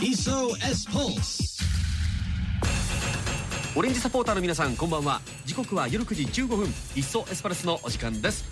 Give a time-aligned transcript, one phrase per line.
[0.00, 1.58] SOS Pulse
[3.74, 5.20] オレンジサポーターの皆さんこんばんは。
[5.44, 6.68] 時刻は夜9時15分。
[6.94, 8.44] いっそエスパルスのお時間です。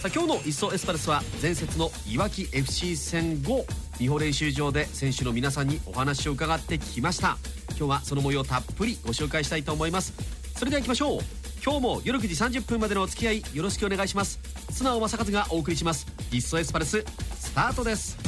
[0.00, 3.66] さあ今日のいっそエスパルスは前節のいわき FC 戦後
[3.98, 7.36] 美穂練習場で選手の皆さんにお話を伺ってきました。
[7.76, 10.14] 今日はその模様たっぷりご紹介したいと思います。
[10.56, 11.20] それでは行きましょう。
[11.62, 14.53] 今日も夜9時30分までのお付き合いよろしくお願いします。
[14.74, 16.04] 素直正和がお送りします。
[16.32, 17.04] いっそエスパルス
[17.38, 18.18] スタートです。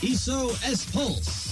[0.00, 0.48] SOS
[0.92, 1.44] Pulse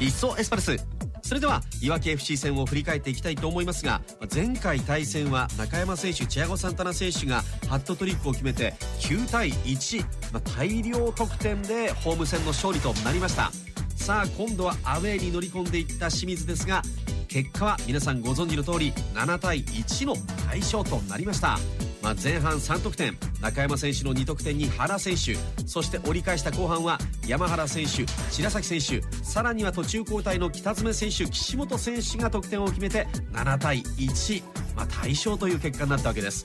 [0.00, 0.76] いっそエスパルス。
[1.22, 4.00] それではいわき FC 戦を振り返っていきたいと思いますが
[4.34, 10.00] 前回対戦は中山選手チアゴ・サンタナ選手がハットトリックを決めて9対1、
[10.32, 13.52] まあ、大量得点でホーム戦の勝利となりました。
[13.94, 16.80] さあ今度はアウェーに乗り込んでいった清水ですが
[17.28, 20.14] 結果は皆さんご存知の通り7対1の
[20.50, 21.58] 大勝となりました。
[22.02, 34.42] まあ、前半3得点中山選手の2得点に原選手そして折り返した後半は山原選手白崎選手さらには途中交代の北爪選手岸本選手が得点を決めて7対1、
[34.76, 36.44] まあ、大勝という結果になったわけです。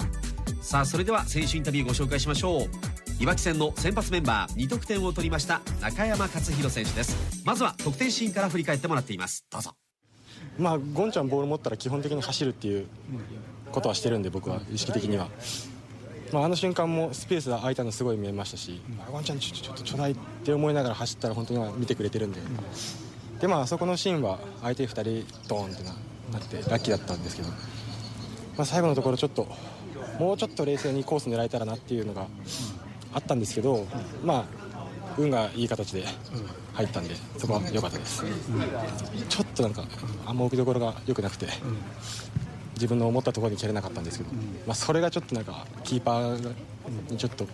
[0.62, 2.70] さあそれでは選手インタビューご紹介しましょう。
[3.20, 7.44] いわき戦の先発メンバー2得点を取りました中山勝弘選手です。
[7.45, 9.45] まずは得点シーンから振り返ってもらっています。
[9.52, 9.75] どうぞ。
[10.58, 12.88] まあゴンちゃんボール持ったら基本的に走るっていう
[13.72, 15.28] ことはしてるんで僕は意識的には、
[16.32, 22.40] まあ、あの瞬間もスペースが空いたのすごい見えましたし、うん、ワンちゃんちょちょっとちょうだいって思いながら走ったら本当に見てくれてるんで、
[23.40, 25.96] でまあそこのシーンは相手2人ドーンってな
[26.31, 27.56] なってラッキーだったんですけど、ま
[28.59, 29.48] あ、最後のところちょっと
[30.20, 32.28] もうちょっと冷静にコース狙えたらなっていうのが
[33.14, 33.88] あったんですけど、
[34.24, 34.62] まあ
[35.17, 36.06] 運がいい形で
[36.73, 38.23] 入ったんでそこは良かったです、
[39.30, 39.83] ちょっとなんか
[40.25, 41.47] あんま置きどころが良くなくて、
[42.75, 46.56] 自分の思ったところに蹴れなかったんですけど、うん、まあ、それがちょっとなんかキーパー
[47.09, 47.47] にちょっと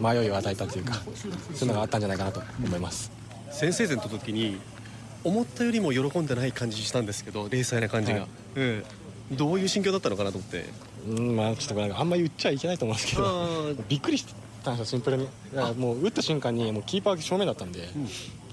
[0.00, 3.10] 迷いを与えたというかそういうのがあったんじゃないかなと思います、
[3.50, 4.58] 先制点の時に
[5.24, 8.84] 思ったよりも喜んでない感じしたんですけど冷静な感じが、はい、うん、
[9.32, 10.90] どういう心境だったのかなと思って。
[11.08, 14.34] うんまあちょっとあんまり言っちゃいけないと思うんですけどびっくりした
[14.70, 15.28] んですよシンプルに。
[15.76, 17.88] もう打った瞬間にもうキーパー正面だったんで、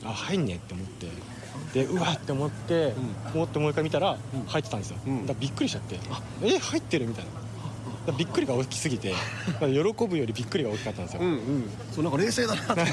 [0.03, 1.07] うん、あ入んねって思って。
[1.73, 2.94] でうわって思って、
[3.34, 6.00] もっともう一回見たら入ってたんですよ、だびっくりしちゃって
[6.44, 7.31] え入ってるみたいな
[8.13, 9.13] びっくりが大きすぎて
[9.59, 12.88] 喜ぶよりびっくりが大きかったんですよ、うんうん、そうなんか冷静だなと思って。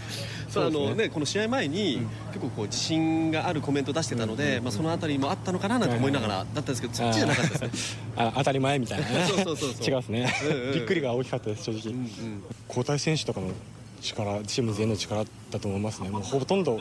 [0.50, 8.00] そうあのねこの試合前に、うん、結構こう自信があるコメント出してたので、うん、まあ、その辺りもあったのかななんて思いながらだったんですけど、そっちじゃなかったですね。
[8.16, 9.08] あ当たり前みたいな。
[9.08, 9.86] ねそうそうそうそう。
[9.86, 13.52] 違うですね、うんうん、びっくりが大きかったです正直、うんうん、交代選手とかの
[14.00, 16.10] 力チーム全員の力だと思いますね。
[16.10, 16.80] もうほとんど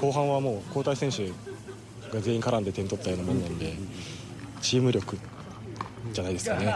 [0.00, 1.28] 後半はもう交代選手
[2.14, 3.74] が全員絡んで点取ったようなもんなんで
[4.60, 5.18] チーム力
[6.12, 6.74] じゃないですかね、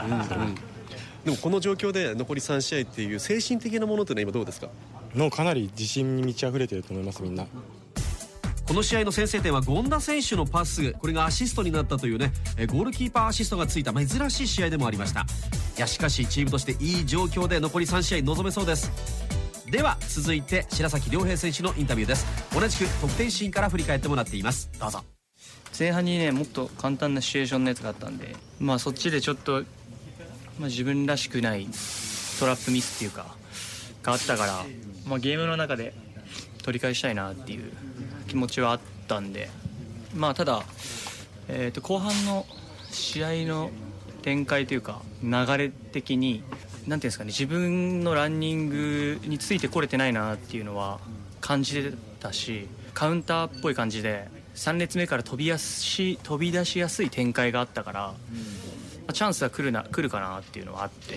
[1.25, 4.69] でもこの状況で残り3試合っていう精神的なものというのは今どうですか？
[5.15, 7.47] のかなり自信に満ち溢れてると思いますみんな。
[8.67, 12.33] この試合の先制点は権田選手のパスこれがアシストになったというね
[12.67, 15.25] ゴールキーパーアシストがついた珍しい試合でもありました。
[15.77, 18.91] いやしかしチームとしていい状況で残り3試合臨めそうです。
[19.71, 22.27] では続いて白崎亮平選手のインタビューです。
[22.53, 24.71] 同じく得点シーンから振り返ってもらっています。
[24.79, 25.03] どうぞ
[25.79, 29.63] 前半にねもっと簡単なシチュエーションのやつがあったんでまあそっちでちょっと、
[30.59, 31.69] まあ、自分らしくない
[32.41, 33.37] トラップミスっていうか
[34.03, 34.65] があったから、
[35.07, 35.95] まあ、ゲームの中で
[36.65, 37.73] 取り返したいなっていう
[38.27, 39.51] 気持ちはあったんで
[40.15, 40.65] まあただ、
[41.49, 42.45] えー、と後半の
[42.91, 43.71] 試合の
[44.23, 46.43] 展開というか流れ的に
[46.89, 50.99] なんていうんですかね自分のランニングについてこれてないなっていうのは
[51.41, 58.15] 感じてたしカウンターっぽい感じで3列目から飛びやす飛び出しやすい展開があったから、
[59.07, 61.17] うん、チャンスは来るな来るかなっていうのはあって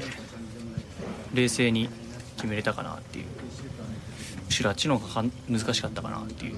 [1.33, 1.89] 冷静に
[2.35, 3.25] 決めれたかなっていう。
[4.45, 6.55] むしろあっちの方が難しかったかなっていう。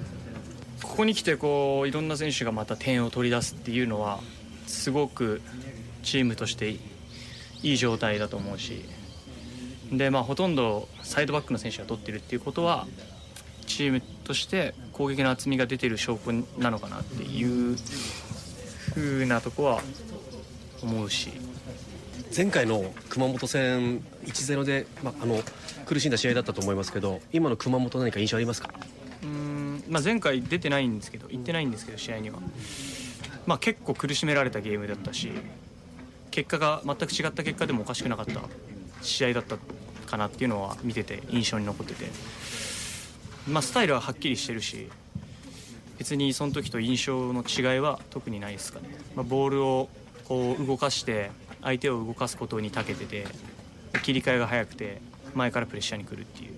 [0.81, 4.19] ここに来てこういろんな選手がまた点を取り出すっていうのは
[4.67, 5.41] すごく
[6.01, 6.79] チームとしてい
[7.63, 8.83] い状態だと思うし
[9.91, 12.87] でまあ、ほとんどサイドバックの選手が取ってるっていうことは
[13.67, 17.75] チームとして攻撃の厚みが出てる証拠なのかなっていう
[18.93, 19.81] ふうなとこは
[20.81, 21.31] 思うし。
[22.35, 25.39] 前回の熊本戦1-0で、まあ、あの
[25.85, 28.73] 苦しんだ試合だったと思いますけど今の熊本何か印象ありますか？
[29.21, 32.39] うん、まあ、前回出てないんですけど行ってないんですけど試合には、
[33.45, 35.31] まあ、結構苦しめられたゲームだったし
[36.31, 38.41] 結果が全く違った結果でもおかしくなかった
[39.03, 39.57] 試合だった
[40.07, 42.05] かなっていうのは見てて印象に残ってて、
[43.47, 44.87] まあ、スタイルははっきりしてるし
[45.97, 49.89] 別にその時と印象の違いは特にないですかね、まあ、ボールを
[50.25, 51.31] こう動かして
[51.61, 53.25] 相手を動かすことに長けてて
[54.03, 55.01] 切り替えが早くて
[55.33, 56.53] 前からプレッシャーに来るっていう、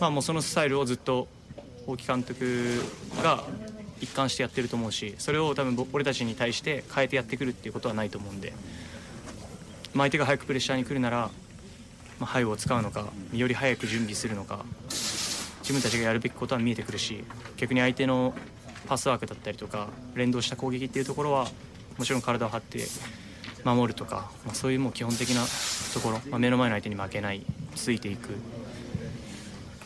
[0.00, 1.28] まあ、もうそのスタイルをずっと
[1.86, 2.80] 大木監督
[3.22, 3.44] が
[4.00, 8.52] 一貫してやってると思うしそれを多分俺たちに対して変えてやってくるっていうことはないと思うんで、
[9.94, 11.30] まあ、相手が早くプレッシャーに来るなら、
[12.18, 14.64] まあ、背後を使うのかより早く準備するのか
[15.66, 17.24] 自分たちがやるべきことは見えてくるし
[17.56, 18.34] 逆に相手の
[18.86, 21.48] パスワークだったりとか連動した攻撃っていうところは
[21.98, 22.86] もちろん体を張って
[23.64, 25.44] 守るとか、まあ、そういうもう基本的な
[25.92, 28.30] ところ、まあ、目の前の相手に負けないついていく。
[28.30, 28.36] ま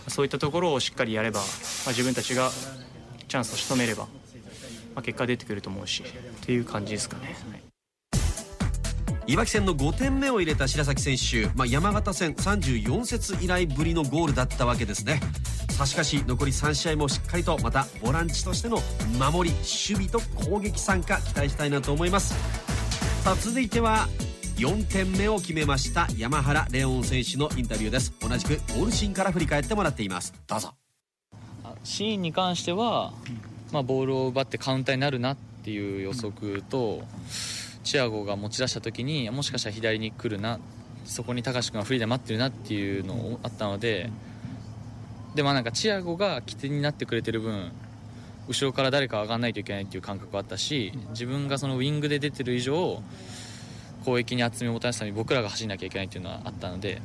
[0.08, 1.46] あそういったところをしっかりやれば、ま
[1.86, 2.50] あ、自分たちが
[3.28, 4.10] チャンスを仕留めれば、ま
[4.96, 7.36] あ、結果出てくると思うしっていう感じですかね。
[7.50, 9.32] はい。
[9.32, 15.20] いわき戦の5点目を入れた白崎選手、まあ、山形戦34節以来ぶりのゴールだったわけですね。
[15.80, 18.82] さしかし残り3試合もしっかりとまたボランチとしての
[19.18, 22.34] 守り守備と攻撃参加期待したいなと思います。
[23.24, 24.06] さあ続いては
[24.56, 28.12] 4点目を決めました山原レオン選手のインタビューです。
[28.20, 30.34] 同じくゴールシーンから振り返ってもらっています。
[30.46, 30.74] どうぞ。
[31.82, 33.14] シーンに関しては、
[33.72, 37.00] まあ、ボールを奪ってカウンターになるなっていう予測と、
[37.84, 40.60] チアゴが持ち出した時にもしかしたら左に来るな
[41.06, 44.10] そこに高橋君がフリーで待ってるなっていうのあったので
[45.34, 47.70] でもなんかチアゴが起点になってくれてる分
[48.48, 53.00] 後ろから誰か上がらないといけないっていう感覚はあったし自分がそのウイングで出てる以上
[54.04, 57.00] 攻撃に厚みをもたらすために僕らが走らなきゃいけないっていうのはあったので、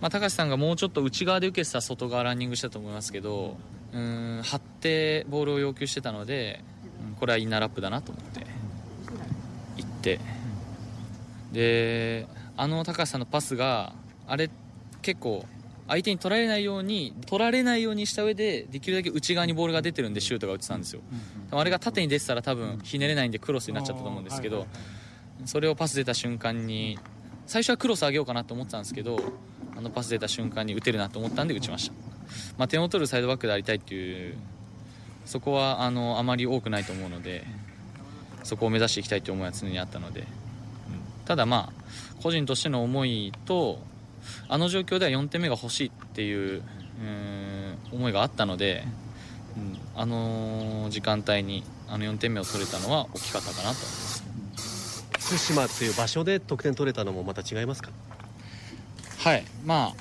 [0.00, 3.56] まあ、高橋さんがもうちょっと内側で受けてた外側ランニングしたと思いますけど
[3.92, 6.64] うん張ってボールを要求してたので
[7.08, 8.46] うんこれはインナーラップだなと思って
[9.76, 10.20] 行って。
[11.52, 12.26] で
[12.56, 13.92] あの高橋さんのパスが
[14.26, 14.50] あれ
[15.02, 15.44] 結構
[15.92, 21.02] 相手に取られないように取られないようにした上でできるだけ内側にボールが出てるんでシュートが打ってたんですよ、
[21.50, 24.66] あれが縦に出てたら多分ひねれないんでクロスになっちゃったと思うんですけど、
[25.44, 26.98] それをパス出た瞬間に
[27.46, 29.20] 最初はクロス上げようかなと思ってたんですけど
[29.76, 31.94] あのパス出た瞬間に打てるなと思ったんで打ちました、
[32.56, 34.36] まあ、点を取るサイドバックでありたいっていう
[35.26, 37.44] そこはあのあまり多くないと思うので
[38.44, 40.26] そこを目指していきたいという思いは常にあったので、うん。
[41.24, 43.78] ただまあ個人としての思いと
[44.48, 46.62] あの状況では4点目が欲しいっていう
[47.00, 48.84] うん思いがあったので、
[49.56, 53.64] うん、あの時間帯にあの4点目を取れたのは大きかったかなと。
[53.64, 54.22] 思います
[55.18, 57.90] 福島っていう場所で得点取れたのもまた違いますか？
[59.18, 59.94] はい、まあ、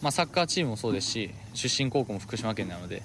[0.00, 3.02] まあサッカーチームもそうですし出身高校も福島県なので、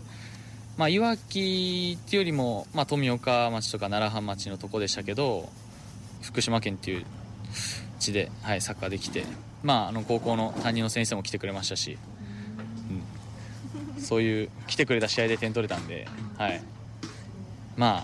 [0.77, 5.49] まあ、いわきっていうよりも、まあ、富岡町とか奈良浜町のとこでしたけど
[6.21, 7.05] 福島県っていう
[8.03, 9.23] 地で、はい、サッカーできて、
[9.63, 11.97] まあ、あの高校の担任の先生も来てくれましたし、
[13.97, 16.07] うん、そういう来てくれた試合で点取れたんで、
[16.37, 16.61] はい、
[17.77, 18.03] まあ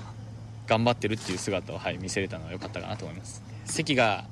[0.68, 3.44] 頑張ってるっていう姿を、はい、見せれたのは良かったかなと思います。
[3.66, 4.26] 席が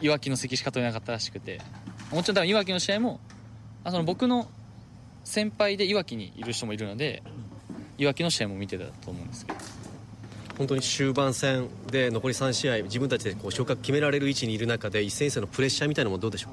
[0.00, 1.60] いわきの席しか取れなかったらしくて
[2.10, 3.20] もちろん多分いわきの試合も
[3.84, 4.48] あその僕の
[5.24, 7.22] 先輩でいわきにいる人もいるので
[7.98, 9.58] いわきの試合も見てたと思うんですけど。
[10.62, 16.52] 本当に終盤戦で残り3試合自分たちでこう昇格決められる位置にいる中で一戦一戦のプレッシャーみたいなのもどうでしょう？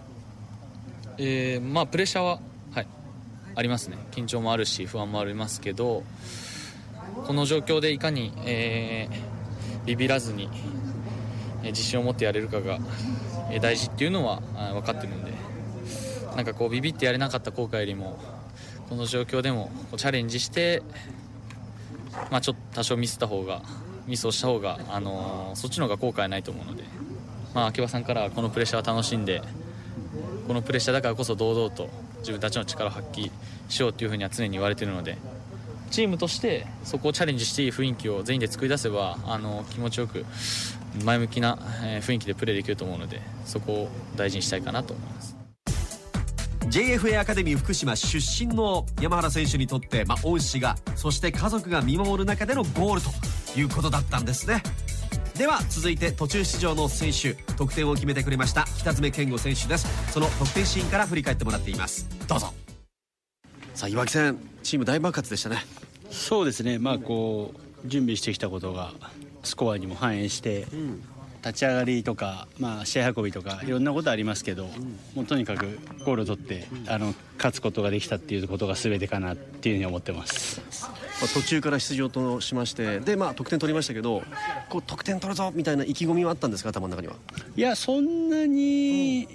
[1.19, 2.39] えーまあプレッシャーは、
[2.73, 2.87] はい、
[3.53, 3.99] ありますね。
[4.11, 6.03] 緊張もあるし不安もありますけど
[7.27, 10.49] この状況でいかに、えービビらずに、
[11.63, 12.79] 自信を持ってやれるかが、
[13.61, 14.41] 大事っていうのは
[14.73, 15.31] 分かってるんで
[16.35, 18.19] なんかこうビビってやれなかった後悔よりも
[18.89, 20.83] この状況でもチャレンジして、
[22.31, 23.61] まあ、ちょっと多少ミスった方が
[24.09, 26.83] ミスをした方が、あのーそっちの方が後悔ないと思うので、
[27.53, 29.41] まあ、秋葉さんからこのプレッシャーを楽しんで
[30.47, 31.89] このプレッシャーだからこそ堂々と
[32.19, 33.31] 自分たちの力を発揮
[33.67, 35.17] しようというふうには常に言われているので
[35.91, 40.25] チームとしてそこをチャレンジしていい雰囲気を全員で作り出せばあの気持ちよく
[41.03, 41.55] 前向きな
[42.01, 45.35] 雰囲気でプレーできると思うのでそこを大事にしたいかなと思います。
[46.67, 53.09] JFA アカデミー福島出身の山原選手にとって、まあ、恩師がそして家族が見守る中でのゴールと
[53.55, 54.61] いうことだったんですね。
[55.37, 59.87] では続いて途中出場の選手得点を決めてくれました北爪健吾選手です。
[60.11, 62.07] その得点シーンから振り返ってもらっています。
[62.27, 62.53] どうぞ。
[63.73, 65.63] さあ岩木戦チーム大爆発でしたね。
[66.11, 68.91] そうですね、まあ、こう準備してきたことが
[69.43, 70.67] スコアにも反映して、
[71.45, 74.65] 立ち上がりとか、まあ、試合運びとかいろんなことありますけど、
[75.15, 80.61] もうとにかくゴールを取ってあの勝つことができたっていうことが全てかなっていうふうに思ってます。
[81.21, 84.23] まあ途中から出場としましてで、まあ、得点取りましたけど
[84.69, 87.15] こう得点取るぞみたいな意気込みはあったんですか頭の中には？
[87.55, 89.27] いやそんなに、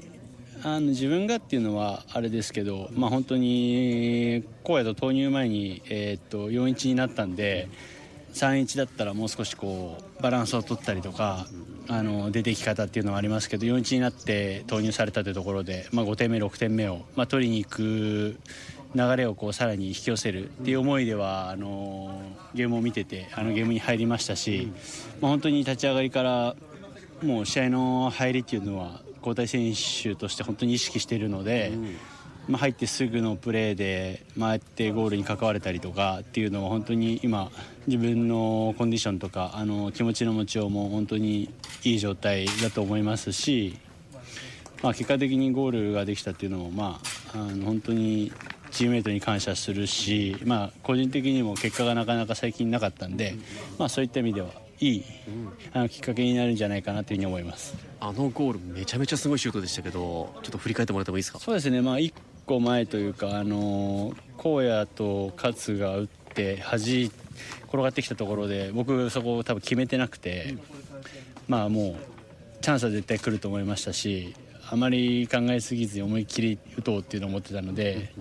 [0.62, 7.68] あの自分がっていうのはあれですけど、まあ、本当に荒野と投入前に、えーっと4-1になったんで
[8.32, 11.46] 3-1だったらもう少しこうバランスを取ったりとか
[11.88, 18.38] あの出てき方っていうのはありますけど4-1になって投入されたというところで、まあ、5点目、6点目を、まあ、取りに行く
[18.94, 22.20] 流れをこうさらに引き寄せるっていう思いではあの
[22.54, 24.72] ゲームを見ててあのゲームに入りましたし、
[25.20, 26.56] まあ、本当に立ち上がりから
[27.22, 31.72] もう試合の入りっていうのは交代選手として本当に意識しているので、
[32.46, 37.50] まあ、入ってすぐのプレーで回ってゴールに関われたりとかっていうのは本当に今
[37.86, 41.50] 自分のコンディションとかあの気持ちの持ちようも本当に
[41.84, 43.78] いい状態だと思いますし、
[44.82, 47.00] まあ、結果的にゴールができたっていうのも、ま
[47.32, 48.30] あ、あの本当に
[48.70, 53.36] チームメートに感謝するし、まあ、個人的にも結果がなかなか最近なかったんで、
[53.78, 54.48] まあ、そういった意味では
[54.80, 55.04] いい、
[55.72, 57.76] あのきっかけになるんじゃないかなというふうに思います。
[58.00, 61.38] あのゴールめちゃめちゃすごいシュートでしたけどちょっと振り返ってもらってもいいですか？
[61.38, 62.12] そうですね、まあ、1
[62.46, 67.10] 個前というか、あの荒野と勝が打って端
[67.68, 70.56] 転がってきたところで僕そこを多分決めてなくて、
[71.48, 71.96] まあもう
[72.62, 74.34] チャンスは絶対来ると思いましたし
[74.70, 78.12] あまり考えすぎずに思いっきり打とうっていうのを思ってたので、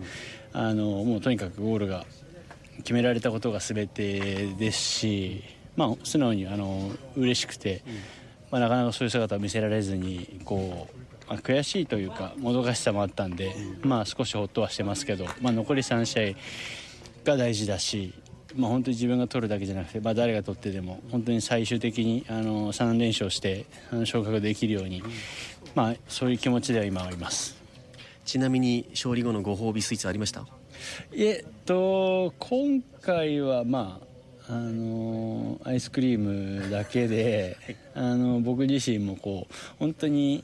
[0.52, 2.06] あのもうとにかくゴールが
[2.78, 5.44] 決められたことが全てですし、
[5.76, 7.84] まあ、素直にあの嬉しくて、
[8.52, 11.03] まあ、なかなかそういう姿を見せられずにこう。
[11.28, 18.14] まあ、悔しいというかもどかしさもあったんで、まあ、少しほっとはしてますけど、まあ、残り3試合が大事だし、
[18.56, 25.02] まあ、本当に自分が取るだけじゃなくて、まあ、誰が取ってでも本当に最終的にあの3連勝してあの昇格できるように、
[25.76, 27.56] まあ、そういう気持ちでは今はいます。
[28.26, 30.46] ちなみに勝利後のご褒美スイーツありました？
[31.14, 34.00] えっと今回はま
[34.48, 37.58] ああのアイスクリームだけで、
[37.96, 40.44] あの僕自身もこう本当に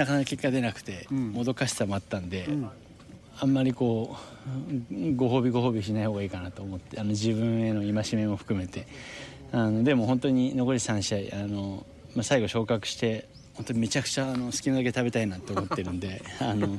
[0.00, 2.48] なかなか結果出なくて、もどかしさもあったんで、
[3.38, 4.16] あんまりこ
[4.90, 8.86] うご褒美ご褒美しない方がいいかなと思ってあの自分への戒めも含めて。
[9.52, 16.78] あのでも本当に残り3試合あの、まあ、最後昇格して本当にめちゃくちゃあの好きなだけ食べたいなと思ってるんで あの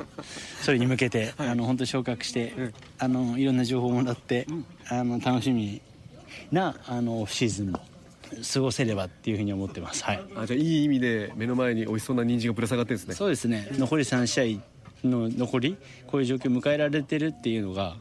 [0.62, 2.54] それに向けて、あの本当に昇格して、
[2.98, 4.48] あのいろんな情報をもらって、
[4.88, 5.82] あの楽しみ
[6.52, 7.82] なあのオフシーズンも
[8.54, 10.04] 過ごせればっていうふうに思ってます。
[10.04, 10.24] はい。
[10.36, 13.16] あじゃあいい意味で目の前に美味しそうな人参がぶら下がってるんですね。
[13.16, 13.68] そうですね。
[13.74, 14.62] 残り3試合
[15.08, 17.96] の残りこういう状況を迎えられてるっていうのが、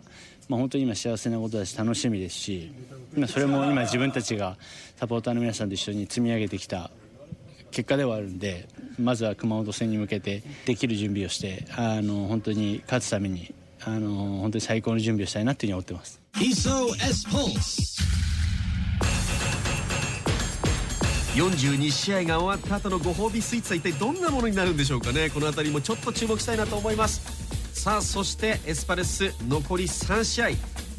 [0.48, 2.72] まあ、本当に今幸せなことだし楽しみですし
[3.16, 4.56] まあそれも今自分たちが
[4.96, 6.90] サポーターの皆さんと一緒に積み上げてきた
[7.70, 8.68] 結果ではあるんで
[8.98, 16.20] まずは熊本戦に向けてできる準備をしてあの本当に勝つためにあの本当に最高の準備をしたいなっていうふうに思ってます
[21.40, 25.30] 42試合が終わった後のご褒美スイーツは一体どんなものになるんでしょうかね。
[25.30, 27.22] この辺りもちょっと注目したいなと思います。
[27.72, 30.48] さあそしてエスパルス残り3試合。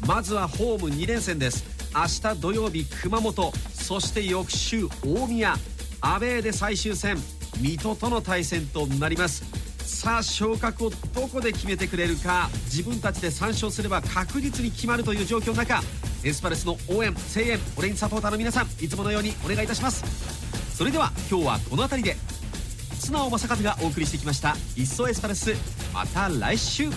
[0.04, 1.64] まずはホーム2連戦です。
[1.94, 3.52] 明日土曜日熊本。
[3.72, 5.54] そして翌週大宮。
[6.00, 7.18] アウェーで最終戦。
[7.60, 9.44] 水戸との対戦となります。
[9.78, 12.50] さあ昇格をどこで決めてくれるか。
[12.64, 15.80] 自分たちで3勝すれば確実に決まるという状況の中
[16.24, 20.21] エスパルスの応援声援オレンジサポーターの皆さんいつものようにお願いいたします。
[20.82, 22.16] それでは今日はこの辺りで。
[22.98, 25.54] 素直正和がお送りしてきました「いっそエスパルス」
[25.94, 26.90] また来週。